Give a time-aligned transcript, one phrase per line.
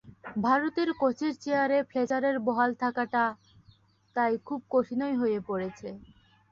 [0.37, 3.23] ভারতের কোচের চেয়ারে ফ্লেচারের বহাল থাকাটা
[4.15, 5.89] তাই খুব কঠিনই হয়ে পড়েছে।